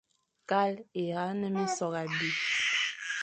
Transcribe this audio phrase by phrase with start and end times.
[0.49, 2.29] Kal e a ne minsokh abî,